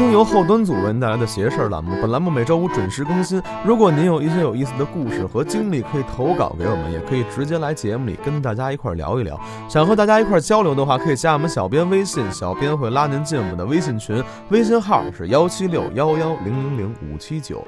[0.00, 1.94] 听由后端组为您带来的“邪事儿”栏目。
[2.00, 3.38] 本栏目每周五准时更新。
[3.62, 9.38] 如果您有一些有意思的故事和经历，可以投稿给我们，也可以直接来节目里跟大家一块聊一聊。
[9.68, 17.62] 想和大家一块交流的话，可以加我们小编微信，小编会拉您进我们的微信群，微信号是幺七六幺幺零零零五七九。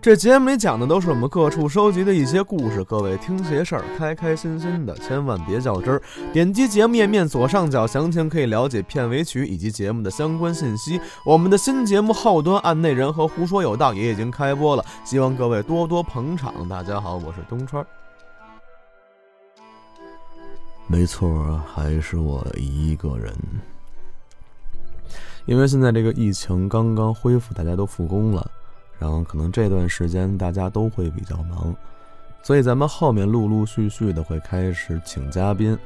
[0.00, 6.00] 这节目里讲的都是我们各处收集的一些故事，各位听些事儿，开开心心的，千万别较真儿。
[6.32, 11.00] 点击节目页面左上角详情，可以了解片尾曲以及节目的相关信息。
[11.24, 16.68] 我们的新节目《后端案内人》和《胡说有道》也已经开播了，希望各位多多捧场。
[16.68, 17.84] 大家好，我是东川。
[20.86, 23.34] 没错，还是我一个人。
[25.44, 28.48] 因为现在这个疫情刚刚恢复，大家都复工了。
[28.98, 31.74] 然后可能这段时间大家都会比较忙，
[32.42, 35.78] 所以咱们后面陆陆续续的会开始请嘉宾。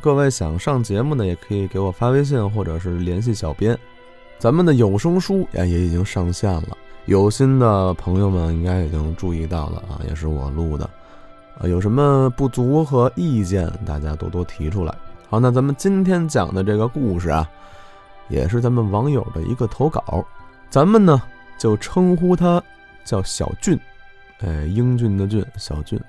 [0.00, 3.78] 各位想上节目的也可以给我发微信或者是联系小编。
[4.38, 10.84] 咱们的有声书也也已经上线了，有心的朋友们应该已经注意到了啊，也是我录的。
[11.58, 14.94] 啊，有什么不足和意见，大家多多提出来。
[15.30, 17.48] 好，那咱们今天讲的这个故事啊，
[18.28, 20.24] 也是咱们网友的一个投稿，
[20.68, 21.22] 咱们呢。
[21.58, 22.62] 就称呼他
[23.04, 23.78] 叫小俊，
[24.40, 26.00] 哎，英俊的俊，小俊。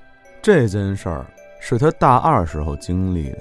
[0.42, 1.26] 这件事儿
[1.60, 3.38] 是他大二时候经历的。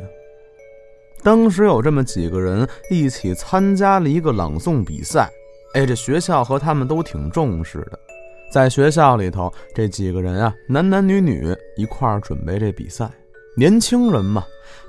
[1.22, 5.28] 当时有这么几个人一起参加了一个朗诵比赛，
[5.74, 7.98] 哎，这学校和他们都挺重视的。
[8.52, 13.10] 在学校里头，这几个人啊，男男女女一块儿准备这比赛。
[13.56, 14.44] 年轻人嘛，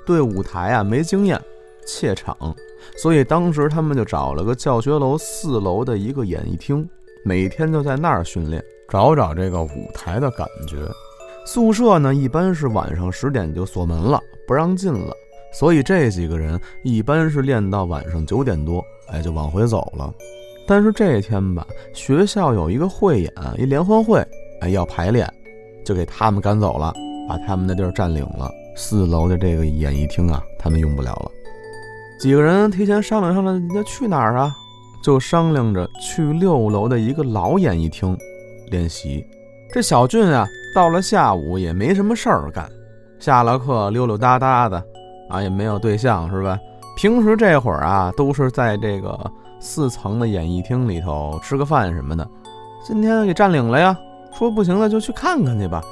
[0.05, 1.41] 对舞台啊没经验，
[1.87, 2.35] 怯场，
[2.97, 6.87] 所以当时他们就找了个教学楼四楼的一个演艺厅。
[7.27, 10.77] 每天就在那儿训练，找找这个舞台的感觉。
[11.43, 15.11] 宿舍呢，一般是晚上十点就锁门了，不让进了。
[15.51, 20.13] 所以这几个人一般是练到晚上九点多，哎，就往回走了。
[20.67, 24.23] 但是这天吧，学校有一个汇演，一联欢会，
[24.61, 25.27] 哎，要排练，
[25.83, 26.93] 就给他们赶走了，
[27.27, 28.51] 把他们的地儿占领了。
[28.75, 31.31] 四楼的这个演艺厅啊，他们用不了了。
[32.19, 34.55] 几个人提前商量商量，那去哪儿啊？
[35.05, 38.17] 就商量着去六楼的一个老演艺厅
[38.71, 39.23] 练习。
[39.71, 42.67] 这小俊啊，到了下午也没什么事儿干，
[43.19, 44.83] 下了课溜溜达达的，
[45.29, 46.57] 啊，也没有对象是吧？
[46.97, 49.15] 平时这会儿啊，都是在这个
[49.59, 52.27] 四层的演艺厅里头吃个饭什么的。
[52.83, 53.95] 今天给占领了呀，
[54.33, 55.83] 说不行了就去看看去吧。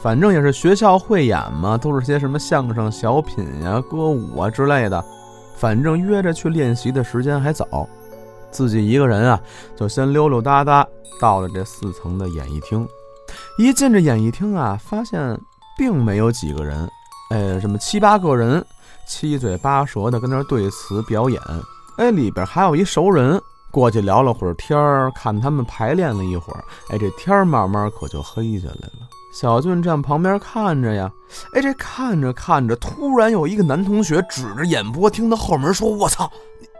[0.00, 5.04] 反正也是学校汇演嘛，都是些什么相声、小品呀、歌舞啊之类的。
[5.56, 7.86] 反正约着去练习的时间还早。
[8.52, 9.40] 自己一个人啊，
[9.74, 10.86] 就先溜溜达达
[11.20, 12.86] 到了这四层的演艺厅。
[13.58, 15.40] 一进这演艺厅啊，发现
[15.76, 16.88] 并没有几个人，
[17.30, 18.64] 哎，这么七八个人，
[19.08, 21.40] 七嘴八舌的跟那对词表演。
[21.96, 26.64] 哎，里边还有一熟人，过去聊了会儿天儿，看他们排练了一会儿。
[26.90, 29.08] 哎，这天儿慢慢可就黑下来了。
[29.34, 31.10] 小俊站旁边看着呀，
[31.54, 36.30] 哎，这看着看着，突然有一个男同学指着演播厅的后门说：“我操，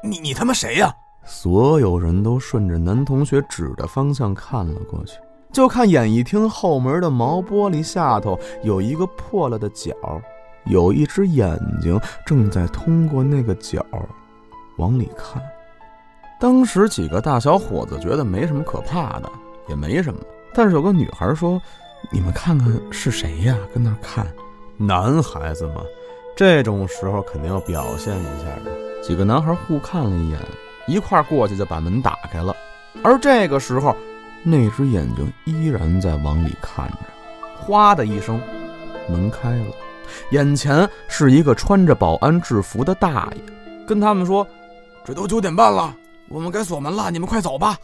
[0.04, 0.92] 你你他妈谁呀？”
[1.24, 5.18] 所有人都顺着男同学指的方向看了过去，
[5.52, 9.92] 就看演艺厅后门的毛玻璃下头有一个破了的角，
[10.66, 13.84] 有一只眼睛正在通过那个角
[14.78, 15.42] 往里看。
[16.40, 19.30] 当时几个大小伙子觉得没什么可怕的，
[19.68, 20.20] 也没什么。
[20.52, 21.60] 但是有个女孩说
[22.10, 23.56] ：“你们看看是谁呀？
[23.72, 24.26] 跟那看。”
[24.76, 25.82] 男孩子嘛，
[26.34, 29.02] 这种时候肯定要表现一下的。
[29.02, 30.38] 几个男孩互看了一眼。
[30.92, 32.54] 一块过去就把门打开了，
[33.02, 33.96] 而这个时候，
[34.42, 36.98] 那只眼睛依然在往里看着。
[37.56, 38.40] 哗的一声，
[39.08, 39.66] 门开了，
[40.30, 44.46] 眼前是一个穿着保安制服的大爷，跟他们说
[45.04, 45.96] ：“这都九点半了，
[46.28, 47.78] 我们该锁门了，你们快走吧。”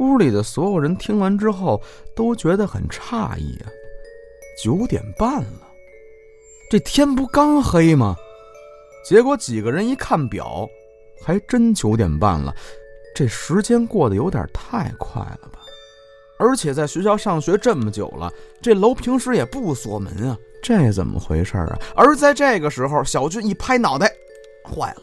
[0.00, 1.80] 屋里的所有人听完之后
[2.16, 3.68] 都觉得很诧异啊，
[4.62, 5.68] 九点半了，
[6.70, 8.16] 这天不刚黑吗？
[9.04, 10.66] 结果几个人一看表。
[11.22, 12.54] 还真九点半了，
[13.14, 15.60] 这时间过得有点太快了吧？
[16.38, 18.32] 而且在学校上学这么久了，
[18.62, 21.78] 这楼平时也不锁门啊，这怎么回事啊？
[21.94, 24.10] 而在这个时候，小俊一拍脑袋，
[24.64, 25.02] 坏了，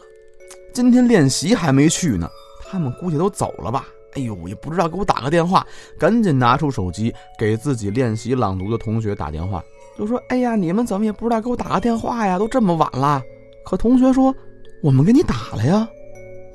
[0.72, 2.28] 今天练习还没去呢，
[2.68, 3.86] 他们估计都走了吧？
[4.14, 5.64] 哎呦，也不知道给我打个电话，
[5.96, 9.62] 赶紧拿出手机给自己练习朗读的同学打电话，
[9.96, 12.36] 就说：“哎呀，你们怎么也不知道给我打个电话呀？
[12.36, 13.22] 都这么晚了。”
[13.64, 14.34] 可同学说
[14.82, 15.88] ：“我们给你打了呀。”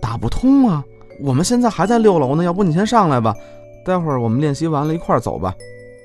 [0.04, 0.84] 打不通啊！
[1.22, 3.34] 我们现在还在六楼呢，要不你先上来吧，
[3.86, 5.56] 待会儿我们练习完了，一块儿走吧。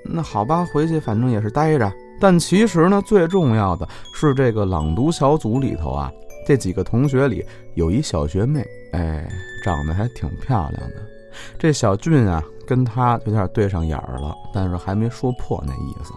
[0.04, 1.92] 那好吧，回去反正也是待着。
[2.20, 6.12] 但其实呢，最重要的是这个朗读小组里头啊，
[6.46, 9.28] 这几个同学里有一小学妹，哎，
[9.64, 10.96] 长得还挺漂亮的。
[11.58, 16.12] 这小俊啊，跟他有点对上眼儿了，但是还没说破那意思。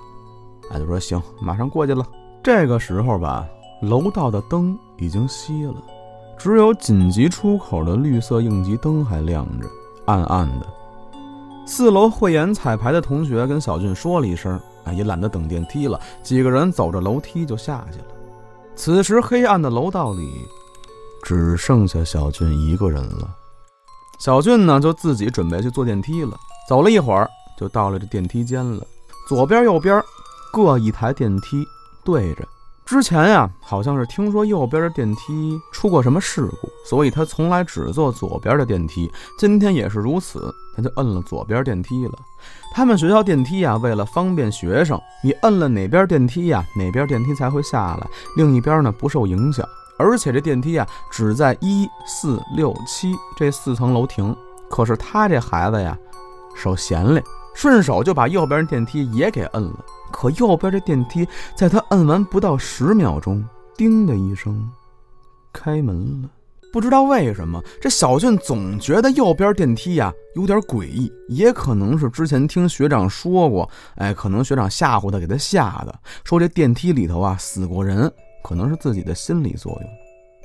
[0.72, 2.06] 哎，就说行，马上过去了。
[2.44, 3.48] 这个时候吧，
[3.82, 5.82] 楼道的灯已经熄了，
[6.44, 9.68] 只有紧急出口的绿色应急灯还亮着，
[10.06, 10.66] 暗暗的。
[11.68, 18.06] 四楼慧眼彩排的同学跟小俊说了一声，哎，也懒得等电梯了，几个人走着楼梯就下去了。
[18.76, 20.28] 此时黑暗的楼道里。
[21.24, 23.30] 只剩下小俊一个人了。
[24.20, 26.36] 小俊呢，就自己准备去坐电梯了。
[26.68, 28.84] 走了一会儿，就到了这电梯间了。
[29.30, 30.02] 左边、右边
[30.52, 31.64] 各一台电梯
[32.04, 32.48] 对着。
[32.92, 39.10] 之前呀，好像是听说右边的电梯出过什么事故，所以他从来只坐左边的电梯。
[39.40, 42.12] 今天也是如此，他就摁了左边电梯了。
[42.74, 48.06] 他们学校电梯呀，为了方便学生，你摁了哪边电梯呀，哪边电梯才会下来，
[48.36, 49.66] 另一边呢不受影响。
[49.98, 54.36] 而且这电梯啊，只在一四六七这四层楼停。
[54.70, 55.98] 可是他这孩子呀，
[56.54, 57.24] 手闲嘞，
[57.56, 59.80] 顺手就把右边电梯也给摁了。
[60.12, 63.44] 可右边这电梯，在他摁完不到十秒钟，
[63.76, 64.70] 叮的一声，
[65.52, 66.30] 开门了。
[66.72, 78.12] 不知道为什么，这小俊总觉得右边电梯呀有点诡异，也可能是之前听学长说过，哎，可能学长吓唬他，给他吓的，说这电梯里头啊死过人。
[78.44, 79.90] 可能是自己的心理作用，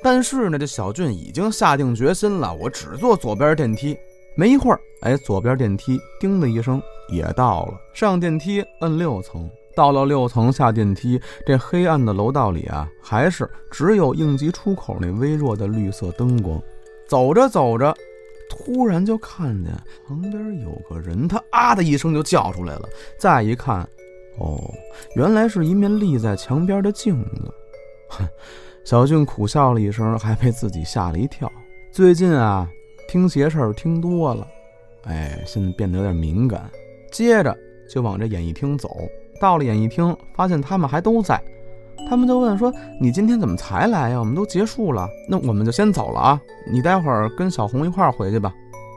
[0.02, 3.96] 但是呢，这小俊已经下定决心了，我只坐左边电梯。
[4.36, 16.62] 没一会儿，哎，左边电梯叮的一声也到了，上电梯摁六层，到了六层下电梯，这黑暗的楼道里啊，还是只有应急出口那微弱的绿色灯光。
[17.08, 17.94] 走着走着，
[18.50, 19.72] 突然就看见
[20.06, 22.88] 旁边有个人，他啊的一声就叫出来了。
[23.18, 23.80] 再一看，
[24.38, 24.60] 哦，
[25.14, 27.54] 原来是一面立在墙边的镜子。
[28.10, 28.28] 哼，
[28.84, 31.50] 小俊苦笑了一声，还被自己吓了一跳。
[31.92, 32.68] 最近啊，
[33.08, 34.46] 听邪事儿听多了，
[35.04, 36.68] 哎，现在变得有点敏感。
[37.12, 37.56] 接着
[37.88, 38.88] 就往这演艺厅走，
[39.40, 41.40] 到了演艺厅，发现他们还都在。
[42.08, 44.18] 他们就问说：“你今天怎么才来呀？
[44.18, 46.40] 我们都结束了，那我们就先走了啊。
[46.70, 48.52] 你待会儿跟小红一块儿回去吧。”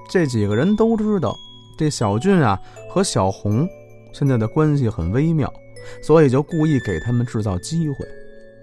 [0.10, 1.36] 这几个人都知道，
[1.78, 2.60] 这小俊啊
[2.90, 3.68] 和小红
[4.12, 5.52] 现在的关系很微妙，
[6.02, 8.06] 所以就故意给他们制造机会。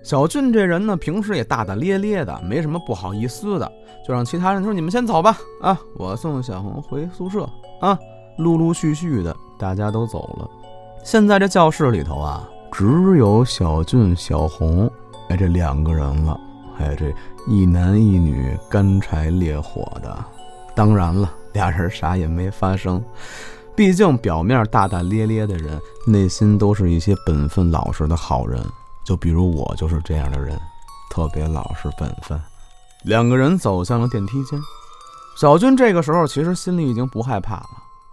[0.07, 3.73] 小俊这人呢，平时也大大咧咧的，没什么不好意思的，
[4.07, 7.43] 就让其他人说：“你们先走吧，啊，我送小红回宿舍
[7.81, 7.99] 啊。”
[8.39, 10.49] 陆陆续续的，大家都走了。
[11.03, 14.89] 现在这教室里头啊，只有小俊、小红，
[15.29, 16.39] 哎，这两个人了，
[16.79, 17.13] 还哎，这
[17.49, 20.17] 一男一女，干柴烈火的。
[20.77, 23.03] 当然了，俩人啥也没发生，
[23.75, 28.65] 毕竟表面大大咧咧的人，内心都是一些本分老实的好人。
[29.07, 30.61] 就比如我就是这样的人，
[31.09, 32.39] 特别老实本分。
[33.05, 34.61] 两个人走向了电梯间，
[35.37, 37.69] 小军这个时候其实心里已经不害怕了，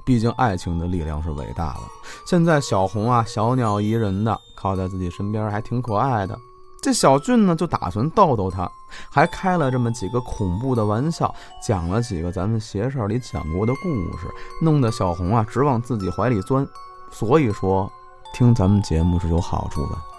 [0.06, 1.80] 毕竟爱情的力量是伟大的。
[2.28, 6.38] 现在小红啊，小鸟依人的靠在自己身边，还挺可爱的。
[6.80, 8.70] 这小俊呢，就打算逗逗她，
[9.10, 11.34] 还开了这么几个恐怖的玩笑，
[11.66, 14.28] 讲了几个咱们邪事里讲过的故事，
[14.62, 16.68] 弄得小红啊直往自己怀里钻。
[17.10, 17.92] 所以说，
[18.34, 20.13] 听咱们节目是有好处的。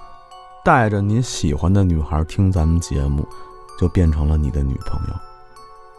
[0.64, 3.28] 带着你喜欢的女孩听咱们节目，
[3.78, 5.14] 就变成了你的女朋友。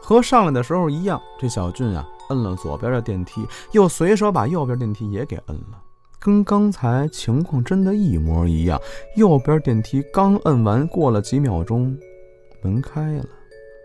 [0.02, 5.80] 和上来的时候一样，这小俊啊，摁了左边的电梯，又随手把右边电梯也给摁了，
[6.20, 8.82] 跟刚才情况真的一模一样。
[9.16, 11.96] 右边电梯刚摁完，过了几秒钟，
[12.64, 13.26] 门开了。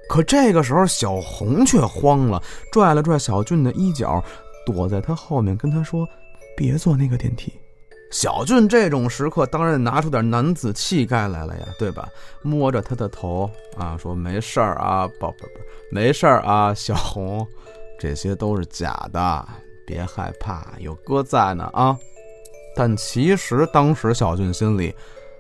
[0.09, 4.25] 可这个时候，小红却慌了，拽了拽小俊的衣角，
[4.65, 6.09] 躲在他后面，跟他说
[6.57, 7.53] ：“别坐那个电梯。”
[8.11, 12.09] 小俊这种时刻当然拿出点男子气概来了呀，对吧？
[12.43, 15.51] 摸着他的头啊，说没事儿啊，宝贝儿，
[15.93, 17.47] 没事儿啊，小红，
[17.99, 19.49] 这些都是假的，
[19.87, 21.97] 别害怕，有哥在呢啊。
[22.75, 24.95] 但其实当时小俊心里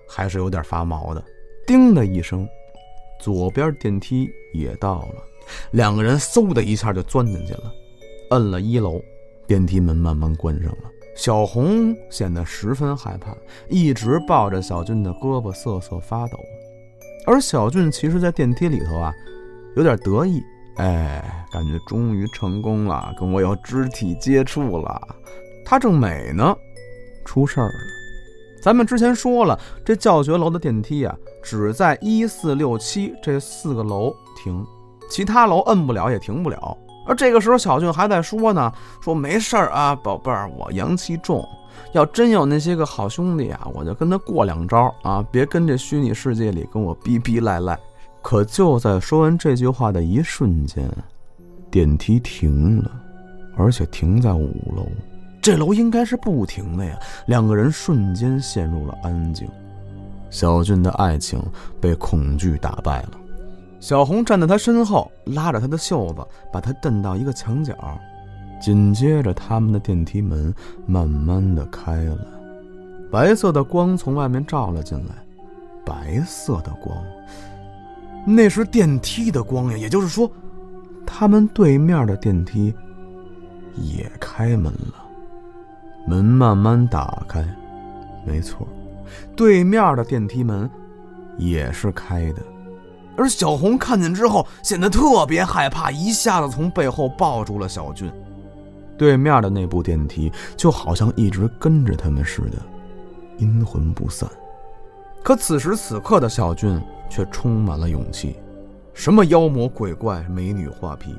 [0.09, 1.23] 还是有点发毛的。
[1.67, 2.49] 叮的一声，
[3.21, 5.23] 左边电梯也到了，
[5.73, 7.73] 两个人嗖的一下就钻进去了，
[8.31, 9.01] 摁了一楼，
[9.47, 10.91] 电梯门慢慢关上了。
[11.21, 13.37] 小红显得十分害怕，
[13.69, 16.39] 一直抱着小俊的胳膊瑟瑟发抖。
[17.27, 19.13] 而小俊其实，在电梯里头啊，
[19.77, 20.41] 有点得意，
[20.77, 24.99] 哎，感觉终于成功了，跟我有肢体接触了。
[25.63, 26.57] 他正美呢，
[27.27, 27.75] 出事儿了。
[28.63, 34.11] 咱们之前说了，这教学楼的电梯啊，只在一四六七这四个楼
[34.43, 34.65] 停，
[35.11, 36.79] 其他楼摁不了也停不了。
[37.07, 41.47] 而这个时候，小俊还在说呢，说没事儿啊，宝贝儿，我阳气重，
[41.93, 47.79] 要真有那些个好兄弟啊，我就跟他过两招啊，别跟这虚拟世界里跟我逼逼赖赖。
[48.23, 50.89] 可就在说完这句话的一瞬间，
[51.71, 52.91] 电梯停了，
[53.57, 54.87] 而且停在五楼。
[55.43, 56.99] 这楼应该是不停的呀。
[57.27, 59.49] 两个人瞬间陷入了安静。
[60.29, 61.43] 小俊的爱情
[61.81, 63.13] 被恐惧打败了。
[63.81, 67.75] 小红站在他身后，拉着他的袖子，把他蹬到一个墙角。
[68.61, 70.55] 紧接着，他们的电梯门
[70.87, 72.19] 慢慢的开了，
[73.11, 75.15] 白色的光从外面照了进来。
[75.83, 76.95] 白色的光，
[78.27, 79.79] 那是电梯的光呀。
[79.79, 80.31] 也就是说，
[81.07, 82.73] 他们对面的电梯
[83.77, 85.07] 也开门了。
[86.07, 87.43] 门慢慢打开，
[88.27, 88.69] 没错，
[89.35, 90.71] 对面的电梯门
[91.39, 92.43] 也是开的。
[93.17, 98.11] 而小红看见之后，显得特别害怕，一下子从背后抱住了小俊。
[98.97, 102.59] 对面的那部电梯就好像一直跟着他们似的，
[103.39, 104.29] 阴魂不散。
[105.23, 108.37] 可此时此刻的小俊却充满了勇气，
[108.95, 111.15] 什么妖魔鬼怪、美女画皮，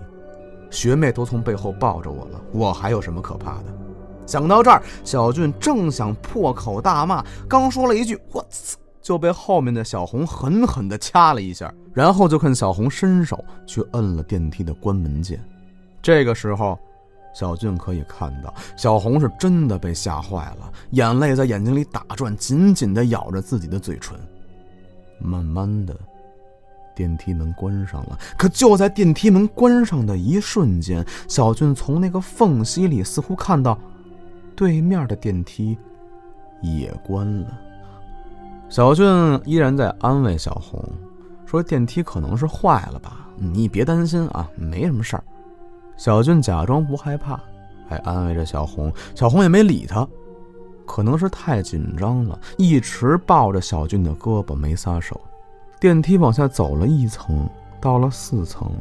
[0.69, 3.65] 学妹都从背后抱着我了，我还有什么可怕的？
[4.27, 15.43] 想到这儿，小俊正想破口大骂，刚说了一句“我操”，就被后面的小红狠狠地掐了一下，然后就看小红伸手去摁了电梯的关门键。
[16.01, 16.77] 这个时候。
[17.33, 24.19] 小俊可以看到，小红是真的被吓坏了，眼泪在眼睛里打转，紧紧地咬着自己的嘴唇。
[25.17, 25.95] 慢慢的，
[26.93, 28.19] 电梯门关上了。
[28.37, 33.79] 可就在电梯门关上的一瞬间，小俊从那个缝隙里似乎看到，
[34.53, 35.77] 对面的电梯
[36.61, 37.47] 也关了。
[38.71, 39.05] 小俊
[39.43, 40.81] 依然在安慰小红，
[41.45, 45.23] 说：“电梯可能是坏了吧，你别担心啊，没什么事儿。”
[45.97, 47.37] 小俊假装不害怕，
[47.85, 48.89] 还安慰着小红。
[49.13, 50.07] 小红也没理他，
[50.85, 55.19] 可能是太紧张了，一直抱着小俊的胳膊没撒手。
[55.77, 57.49] 电梯往下走了一层，
[57.81, 58.71] 到了四层，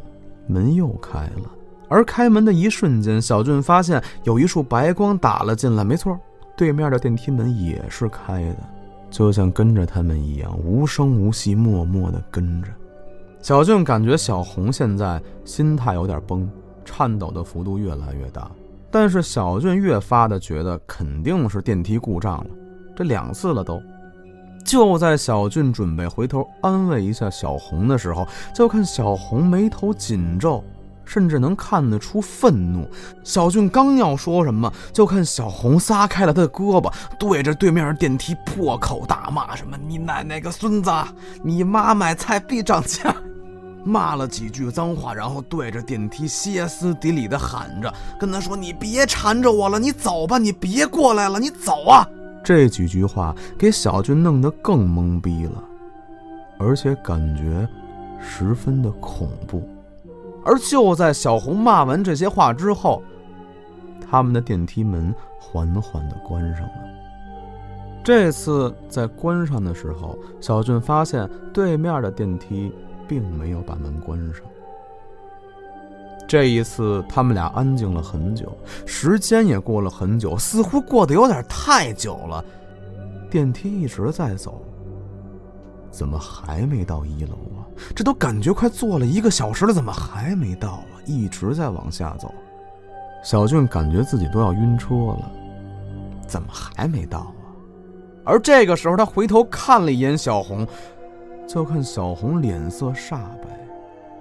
[0.47, 1.51] 门又开了。
[1.89, 5.83] 而开门的一瞬间，小俊发现有一束白光打了进来。
[5.83, 6.17] 没错，
[6.55, 8.57] 对面的电梯门也是开的，
[9.11, 12.69] 就像跟着他们一样，无声无息，默默地跟着。
[13.41, 16.49] 小俊感觉小红现在心态有点崩。
[16.83, 18.49] 颤抖的幅度越来越大，
[18.89, 22.49] 但是小俊越发的觉得肯定是电梯故障了，
[22.95, 23.79] 这两次了都。
[24.65, 30.63] 就在小俊准备回头安慰一下小红的时候，就看小红眉头紧皱，
[31.05, 32.89] 甚至能看得出愤怒。
[33.23, 40.91] 小俊刚要说什么，就看小红撒开了他的胳膊，对着对面电梯破口大骂：“什么你奶奶个孙子，
[41.43, 43.15] 你妈买菜必涨价。”
[43.83, 52.07] 骂了几句脏话，然后对着电梯歇斯底里的喊着，跟他说：“你别缠着我了，你走吧，你别过来了，你走啊！”
[52.45, 55.63] 这几句话给小俊弄得更懵逼了，
[56.59, 57.67] 而且感觉
[58.19, 59.67] 十分的恐怖。
[60.45, 63.01] 而就在小红骂完这些话之后，
[64.09, 66.73] 他们的电梯门缓缓地关上了。
[68.03, 72.71] 这次在关上的时候，小俊发现对面的电梯。
[73.11, 74.41] 并没有把门关上。
[76.25, 82.41] 这一次，他们俩安静了很久，时间也过了很久，似乎过得有点太久了。
[83.29, 84.61] 电梯一直在走，
[85.89, 87.60] 怎么还没到一楼啊？
[87.95, 91.01] 这都感觉快坐了一个小时了，怎么还没到啊？
[91.05, 92.33] 一直在往下走。
[93.23, 95.31] 小俊感觉自己都要晕车了，
[96.27, 97.51] 怎么还没到啊？
[98.23, 100.67] 而这个时候，他回头看了一眼小红。
[101.47, 103.49] 就看小红脸色煞白，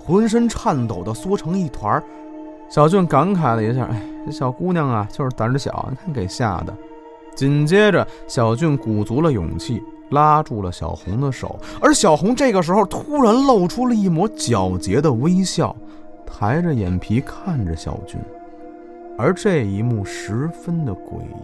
[0.04, 2.02] 浑身颤抖的缩成一团
[2.68, 6.76] 小俊感慨了一下：“哎，这小姑娘啊，就是胆子小，你看给吓的。”
[7.36, 11.58] 紧接着，小俊鼓足了勇气，拉住了小红的手。
[11.80, 15.74] 而小红这个时候突然露出了一抹皎洁的微笑，
[16.26, 18.20] 抬着眼皮看着小俊。
[19.18, 21.34] 而这一幕十分的诡异，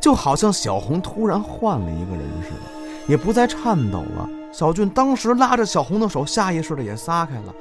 [0.00, 4.28] 就好像小红突然换了一个人似的，也不再颤抖了。
[4.52, 7.54] 小俊当时拉着小红的手，下意识的也撒开了。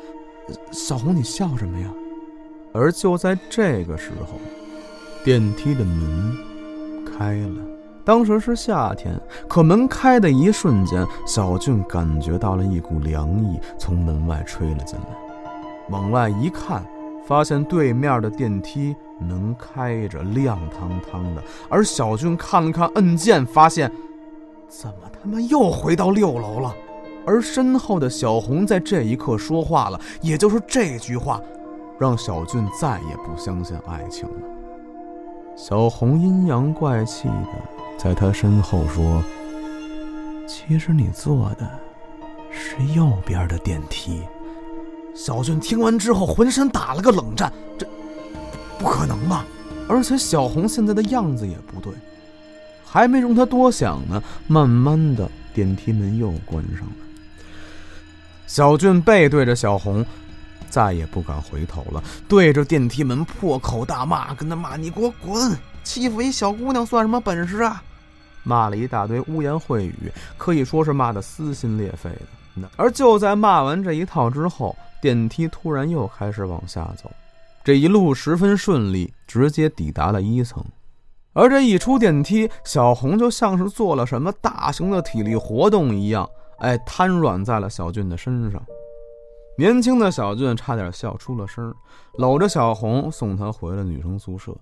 [0.71, 1.89] 小红，你笑什么呀？
[2.71, 4.39] 而就在这个时候，
[5.23, 6.37] 电梯的门
[7.03, 7.72] 开了。
[8.05, 15.05] 当时是夏天，可门开的一瞬间，小俊感觉到了一股凉意从门外吹了进来。
[15.89, 16.83] 往外一看，
[17.25, 21.41] 发现对面的电梯门开着，亮堂堂的。
[21.69, 23.91] 而小俊看了看按键，发现。
[24.67, 26.73] 怎么他妈又回到六楼了？
[27.25, 31.39] 而身后的小红在这一刻说话了，也就是这句话，
[31.97, 34.35] 让小俊再也不相信爱情了。
[35.55, 39.23] 小红阴阳怪气的在他身后说
[40.47, 41.69] ：“其实你坐的
[42.51, 44.21] 是右边的电梯。”
[45.15, 47.87] 小俊听完之后，浑身打了个冷战，这
[48.79, 49.45] 不可能吧？
[49.87, 51.93] 而且小红现在的样子也不对。
[52.83, 56.93] 还没容他多想呢，慢慢的电梯门又关上了。
[58.47, 60.05] 小俊背对着小红，
[60.69, 65.57] 再也不敢回头了，对着电梯门破口大骂，跟他骂：“你给我滚！
[65.83, 67.83] 欺负一小姑娘算什么本事啊？”
[68.43, 72.09] 骂了一大堆污言秽语，可以说是骂得撕心裂肺
[72.61, 72.69] 的。
[72.75, 77.09] 而就在骂完这一套之后，电梯突然又开始往下走，
[77.63, 80.63] 这一路十分顺利，直接抵达了一层。
[81.31, 88.61] 而这一出电梯，小红就像是做了什么大型的体力活动一样，哎，瘫软在了小俊的身上。
[89.57, 91.73] 年轻的小俊差点笑出了声，
[92.17, 94.55] 搂着小红送她回了女生宿舍。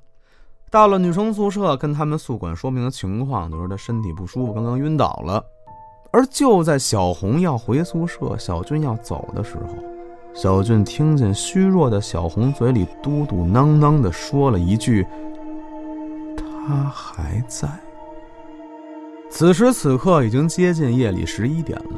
[0.72, 5.44] 到了女生宿舍，跟他们宿管说明了情况，就说她身体不舒服，刚刚晕倒了。
[6.12, 9.76] 而就在小红要回宿舍，小俊要走的时候，
[10.34, 15.06] 小俊听见虚弱的小红嘴里嘟嘟囔囔地说了一句。
[16.38, 17.68] 他还在。
[19.30, 21.98] 此时此刻已经接近夜里十一点了，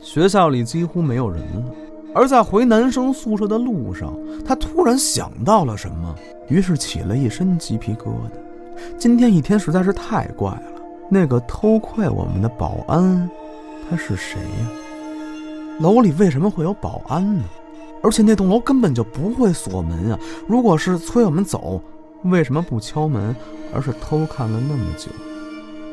[0.00, 1.74] 学校里几乎没有人了。
[2.14, 4.12] 而在回男生宿舍的路上，
[4.44, 6.14] 他突然想到了什么，
[6.48, 8.30] 于是起了一身鸡皮疙瘩。
[8.96, 10.62] 今天一天实在是太怪了。
[11.10, 13.28] 那个偷窥我们的保安，
[13.88, 14.68] 他是谁呀？
[15.80, 17.44] 楼里为什么会有保安呢？
[18.02, 20.18] 而且那栋楼根本就不会锁门呀。
[20.46, 21.80] 如果是催我们走，
[22.24, 23.34] 为什么不敲门？
[23.74, 25.10] 而是偷看了那么久，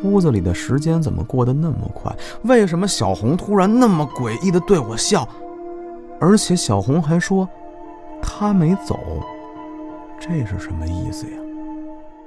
[0.03, 2.15] 屋子里的时间怎么过得那么快？
[2.43, 5.27] 为什么小红突然那么诡异的对我笑？
[6.19, 7.48] 而且小红还说
[8.22, 9.00] 她没走，
[10.19, 11.38] 这是什么意思呀？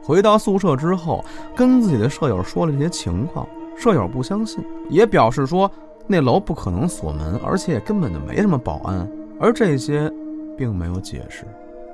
[0.03, 1.25] 回到宿舍之后，
[1.55, 3.47] 跟自己的舍友说了这些情况，
[3.77, 5.71] 舍友不相信，也表示说
[6.07, 9.07] 那楼不可能锁门，而且根本就没什么保安，
[9.39, 10.11] 而这些
[10.57, 11.45] 并没有解释。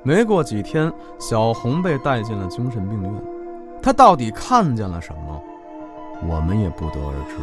[0.02, 3.12] 没过几天，小红被带进了精神病院。
[3.82, 5.42] 她到底看见了什么，
[6.28, 7.36] 我们也不得而知。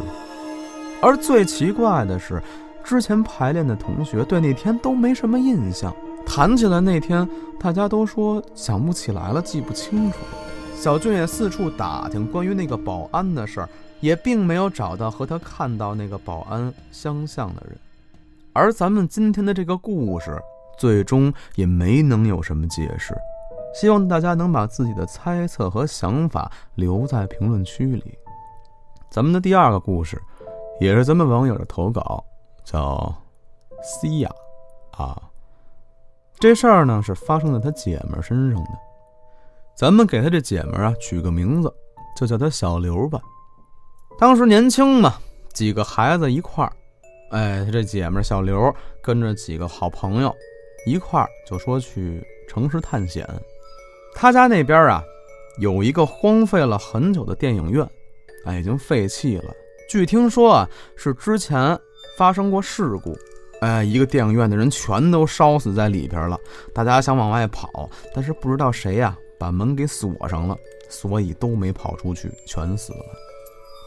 [1.02, 2.40] 而最奇怪的是，
[2.84, 5.94] 之前排练的同学对那天都没什么印象。
[6.24, 10.18] 谈起来那天，大家都说想不起来了，记不清楚。
[10.74, 13.68] 小俊也四处打听关于那个保安的事儿，
[14.00, 17.76] 也并没有找到和他看到那个保安相像的人。
[18.52, 20.40] 而咱们今天的这个故事，
[20.78, 23.16] 最终也没能有什么解释。
[23.74, 28.18] 希望大家能把自己的猜测和想法留在评论区里。
[29.10, 30.20] 咱们的第二个故事，
[30.80, 32.22] 也是咱们网友的投稿，
[32.64, 33.14] 叫
[33.82, 34.30] 西亚
[34.92, 35.20] 啊。
[36.38, 38.70] 这事儿呢是发生在他姐们身上的。
[39.76, 41.72] 咱们给他这姐们啊取个名字，
[42.16, 43.20] 就叫他小刘吧。
[44.18, 45.14] 当时年轻嘛，
[45.52, 46.72] 几个孩子一块儿，
[47.30, 50.34] 哎，他这姐们小刘跟着几个好朋友
[50.84, 53.26] 一块儿就说去城市探险。
[54.14, 55.02] 他家那边啊，
[55.58, 57.88] 有一个荒废了很久的电影院，
[58.44, 59.54] 哎，已经废弃了。
[59.88, 61.78] 据听说啊，是之前
[62.16, 63.16] 发生过事故，
[63.60, 66.38] 哎，一个电影院的人全都烧死在里边了。
[66.74, 70.56] 大家想往外跑，但是不知道谁呀把门给锁上了，
[70.88, 73.04] 所以都没跑出去，全死了。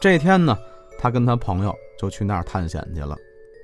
[0.01, 0.57] 这天呢，
[0.97, 3.15] 他跟他朋友就去那儿探险去了，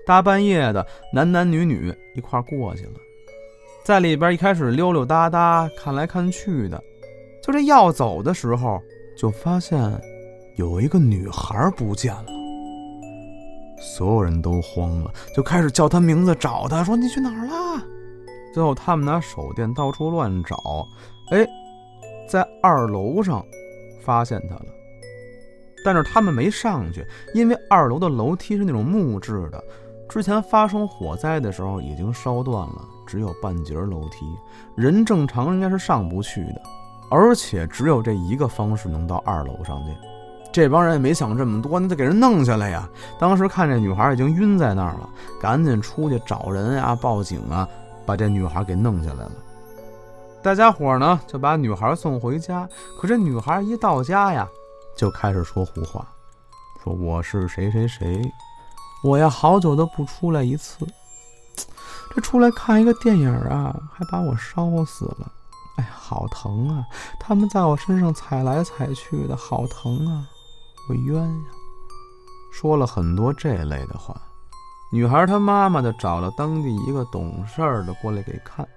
[0.05, 2.93] 大半夜的，男男女女一块过去了。
[3.83, 6.81] 在里边一开始溜溜达达，看来看去的，
[7.43, 8.79] 就这要走的时候，
[9.17, 9.79] 就发现
[10.55, 12.40] 有一个女孩不见了。
[13.81, 17.83] 所有人都慌了，就开始叫他名字，找他，说你去哪儿了？
[18.53, 20.87] 最后他们拿手电到处乱找，
[21.31, 21.45] 哎，
[22.29, 23.43] 在二楼上
[24.01, 24.65] 发现他了。
[25.83, 29.63] 但是他们没上去，因为二楼的楼梯是那种木质的，
[30.07, 32.87] 之前发生火灾的时候已经烧断了。
[33.07, 34.25] 只有半截楼梯，
[34.75, 36.61] 人正常应该是上不去的，
[37.09, 39.91] 而且只有这一个方式能到二楼上去。
[40.51, 42.87] 这帮人也没想这么多，那得给人弄下来呀。
[43.19, 45.09] 当时看这女孩已经晕在那儿了，
[45.39, 47.67] 赶紧出去找人呀，报警啊，
[48.05, 49.31] 把这女孩给弄下来了。
[50.43, 52.67] 大家伙呢就把女孩送回家，
[52.99, 54.47] 可这女孩一到家呀，
[54.97, 56.05] 就开始说胡话，
[56.83, 58.21] 说我是谁谁谁，
[59.03, 60.85] 我呀好久都不出来一次。
[62.13, 65.31] 这出来看一个电影啊，还把我烧死了！
[65.77, 66.83] 哎呀，好疼啊！
[67.17, 70.27] 他们在我身上踩来踩去的，好疼啊！
[70.89, 71.45] 我冤呀！
[72.51, 74.15] 说了很多这类的话。
[74.91, 78.67] 女孩她妈妈就找了当地一个懂事儿的过来给看。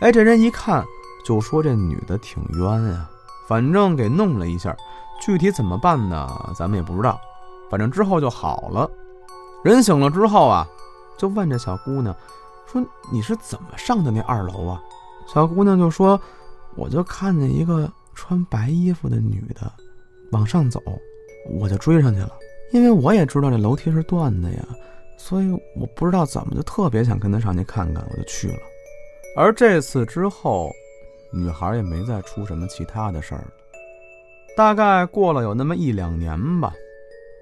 [0.00, 0.84] 哎，这人一看
[1.24, 3.10] 就说这女的挺冤呀，
[3.48, 4.76] 反正给弄了一下，
[5.20, 6.52] 具体怎么办呢？
[6.56, 7.20] 咱们也不知道。
[7.70, 8.88] 反正之后就好了。
[9.64, 10.66] 人醒了之后啊，
[11.16, 12.14] 就问这小姑娘。
[12.66, 14.80] 说你是怎么上的那二楼啊？
[15.26, 16.20] 小姑娘就说
[16.74, 19.72] ：“我就看见一个穿白衣服的女的
[20.32, 20.80] 往上走，
[21.50, 22.38] 我就追上去了。
[22.72, 24.66] 因为我也知道这楼梯是断的呀，
[25.16, 28.58] 所以我不知道怎么就特别想跟她上去看看，我就去了。
[29.36, 30.70] 而这次之后，
[31.32, 33.48] 女孩也没再出什么其他的事儿了。
[34.56, 36.72] 大概过了有那么一两年吧，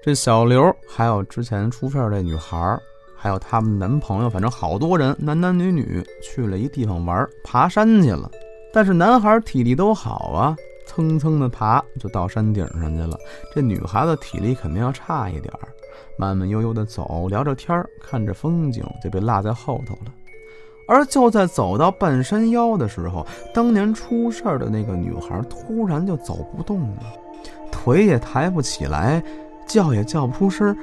[0.03, 2.77] 这小刘还有之前出事儿这女孩，
[3.17, 8.31] 还有他们男朋友，反正好多人，男男女女去了一地方玩，爬山去了。
[8.73, 10.55] 但是男孩体力都好啊，
[10.93, 13.17] 蹭蹭的爬就到山顶上去了。
[13.55, 15.69] 这女孩子体力肯定要差一点儿，
[16.17, 20.11] 慢慢悠悠的走，聊着天看着风景，就被落在后头了。
[20.89, 27.03] 而就在走到半山腰的时候，当年出事儿的那个女孩突然就走不动了，
[27.71, 29.23] 腿也抬不起来，
[29.65, 30.75] 叫也叫不出声。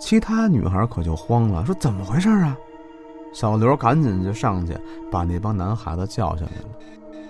[0.00, 2.58] 其他女孩可就慌了，说怎么回事啊？
[3.32, 4.76] 小刘赶紧就上去
[5.08, 6.68] 把那帮男孩子叫下来了。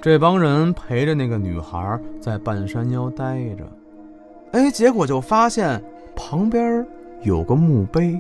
[0.07, 3.65] 这帮人陪着那个女孩在半山腰待着，
[4.53, 5.83] 哎，结果就发现
[6.15, 6.87] 旁边
[7.23, 8.17] 有个墓碑。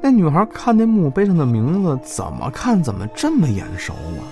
[0.00, 4.22] 那女孩看那墓碑上的名字，怎么看怎么这么眼熟啊！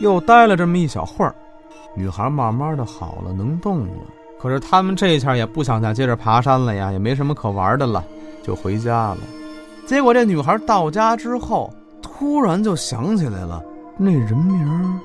[0.00, 1.34] 又待了这么一小会儿，
[1.94, 3.92] 女孩慢慢的好了，能动了。
[4.40, 8.02] 可是他们这下也不想再接着爬山了呀，也没什么可玩的了，
[8.42, 9.18] 就回家了。
[9.84, 13.62] 结果这女孩到家之后，突然就想起来了，
[13.98, 15.00] 那人名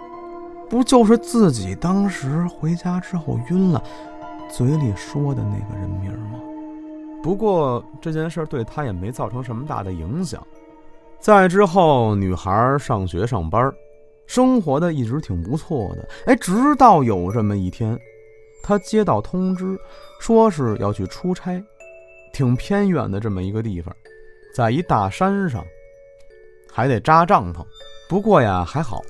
[0.69, 3.83] 不就是自己当时回家之后晕了，
[4.49, 6.39] 嘴里说的那个人名吗？
[7.23, 10.45] 不过这件事对他也没造成什么大的影响。
[11.19, 13.73] 再之后，女孩上学上班，
[14.25, 16.07] 生活的一直挺不错的。
[16.27, 17.99] 哎，直到有这么一天，
[18.63, 19.77] 她接到通知，
[20.21, 21.61] 说是要去出差，
[22.31, 23.93] 挺偏远的这么一个地方，
[24.55, 25.65] 在一大山上，
[26.71, 27.65] 还得扎帐篷。
[28.07, 29.01] 不过呀，还好，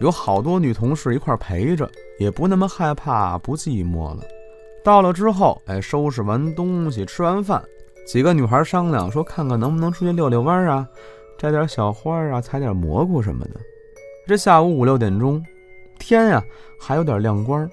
[0.00, 4.22] 有好多女同事一块陪着，也不那么害怕，不寂寞了。
[4.82, 7.62] 到了之后，哎，收拾完东西，吃完饭，
[8.06, 10.88] 几个女孩商量说，看看能不能出去遛遛弯啊，
[11.36, 13.60] 摘点小花啊，采点蘑菇什么的。
[14.26, 15.44] 这下午五六点钟，
[15.98, 16.42] 天呀
[16.80, 17.68] 还有点亮光，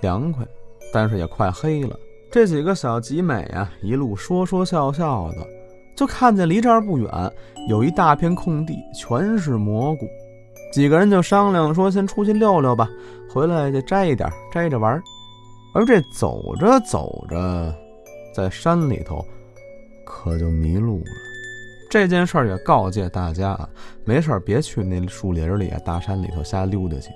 [0.00, 0.46] 凉快，
[0.94, 1.98] 但是也快黑了。
[2.30, 5.46] 这几个小集美啊，一路说说笑笑的，
[5.94, 7.10] 就看见离这儿不远
[7.68, 10.06] 有一大片空地，全是蘑菇。
[10.72, 12.88] 几个人就商量说，先出去溜溜吧，
[13.32, 15.02] 回来再摘一点，摘着玩。
[15.72, 17.74] 而这走着走着，
[18.34, 19.24] 在山里头，
[20.04, 21.10] 可就迷路了。
[21.88, 23.68] 这件事儿也告诫大家啊，
[24.04, 27.10] 没事别去那树林里啊、大山里头瞎溜达去。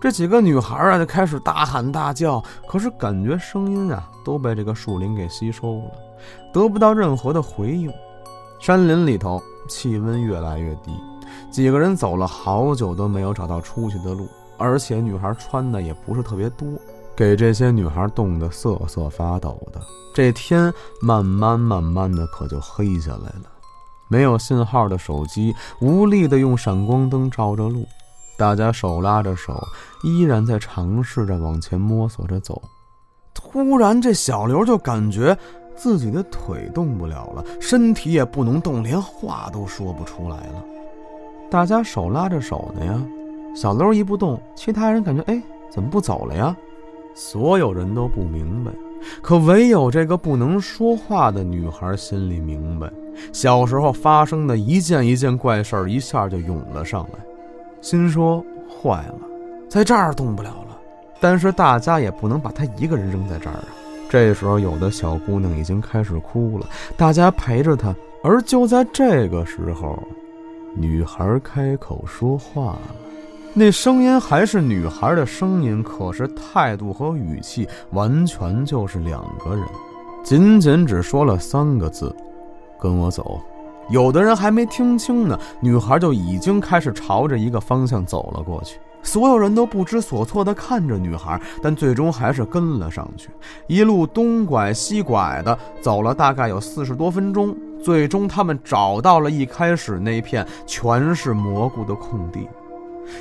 [0.00, 5.92] 这几个女孩啊，就开始大喊大叫，可是感觉声音啊都被这个树林给吸收了，
[6.52, 7.90] 得不到任何的回应。
[8.60, 10.90] 山林里头气温越来越低，
[11.52, 16.66] 几个人走了好久都没有找到出去的路，而且女孩穿的也不是特别多。
[17.14, 19.78] 给这些女孩冻得瑟瑟发抖的，
[20.14, 23.42] 这天慢慢慢慢的可就黑下来了。
[24.08, 27.86] 没有信号的手机无力的用闪光灯照着路，
[28.38, 29.62] 大家手拉着手，
[30.02, 32.60] 依然在尝试着往前摸索着走。
[33.34, 35.36] 突然，这小刘就感觉
[35.76, 40.64] 自己的腿动不了了，身体也不能动，连话都说不出来了。
[41.52, 42.98] 大家手拉着手呢呀，
[43.54, 45.38] 小楼一不动，其他人感觉哎，
[45.68, 46.56] 怎么不走了呀？
[47.14, 48.72] 所有人都不明白，
[49.20, 52.90] 可唯有这个不能说话的女孩心里明白。
[53.34, 57.18] 小时候发生的一件一件怪事儿一下就涌了上来，
[57.82, 59.18] 心说坏了，
[59.68, 60.78] 在这儿动不了了。
[61.20, 63.64] 但是大家也不能把她一个人扔在这儿啊。
[64.08, 67.94] 这时候，有的小姑娘已经开始哭了，大家陪着她。
[68.24, 70.02] 而就在这个时候，
[70.74, 72.80] 女孩开口说话了。
[73.54, 79.64] 那声音还是女孩的声音，可是态度和语气完全就是两个人。
[80.24, 82.14] 仅仅只说了三个字
[82.80, 83.40] ：“跟我走。”
[83.90, 88.78] 有的人还没听清呢，女孩就已经开始朝着一个方向走了过去。
[89.02, 93.28] 所有人都不知所措地看着女孩，但最终还是跟了上去。
[93.66, 102.48] 一路东拐西拐的走了大概有四十多分钟，最终他们找到了一开始那片全是蘑菇的空地。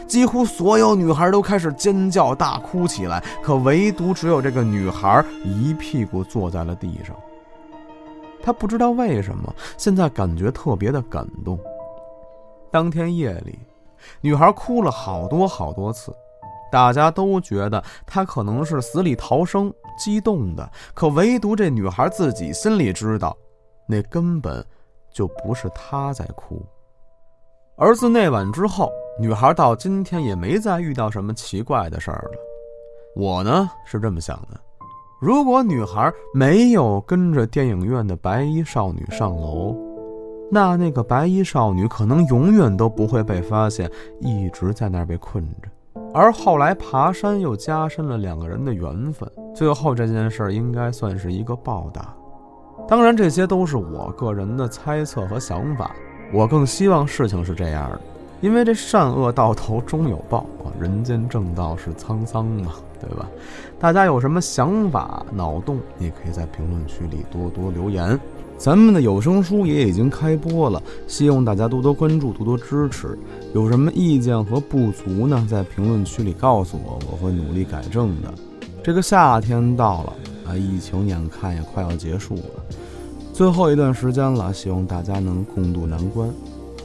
[0.08, 7.16] 几乎所有女孩都开始尖叫大哭起来，可唯独只有这个女孩一屁股坐在了地上。
[8.42, 11.60] 她不知道为什么，现在感觉特别的感动。
[12.72, 13.60] 当天夜里，
[14.22, 16.14] 女孩哭了好多好多次，
[16.72, 20.72] 大家都觉得她可能是死里逃生，激动的。
[20.94, 23.36] 可唯独这女孩自己心里知道，
[23.92, 24.66] 那根本
[25.12, 26.66] 就不是她在哭。
[27.76, 28.90] 而自那晚之后。
[29.20, 32.32] 女孩到今天也没再遇到什么奇怪的事儿了。
[33.14, 34.60] 我呢是这么想的：
[35.20, 39.76] 如果女孩没有跟着电影院的白衣少女上楼，
[40.50, 45.70] 那那个白衣少女可能永远都不会被发现，一直在那儿被困着。
[46.14, 52.16] 而后来爬山又加深了两个人的缘分，最后这件事应该算是一个报答。
[52.88, 55.96] 当然，这些都是我个人的猜测和想法。
[56.34, 58.02] 我更希望事情是这样的，
[58.42, 63.30] 因为这善恶到头终有报啊，人间正道是沧桑嘛，对吧？
[63.80, 68.20] 大家有什么想法、脑洞，也可以在评论区里多多留言。
[68.58, 73.18] 咱们的有声书也已经开播了，希望大家多多关注，多多支持。
[73.54, 75.48] 有什么意见和不足呢？
[75.50, 78.32] 在评论区里告诉我，我会努力改正的。
[78.84, 80.14] 这个夏天到了
[80.46, 82.66] 啊，疫情眼看也快要结束了，
[83.34, 86.30] 最后一段时间了，希望大家能共度难关。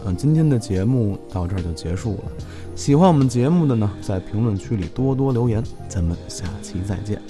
[0.05, 2.25] 嗯，今天的节目到这儿就结束了。
[2.75, 5.63] 喜欢我们节目的呢，在评论区里多多留言。
[5.89, 7.21] 咱们下期再见，